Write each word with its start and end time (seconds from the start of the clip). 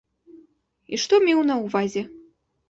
І 0.95 0.99
што 1.03 1.19
меў 1.27 1.39
на 1.51 1.59
ўвазе. 1.61 2.03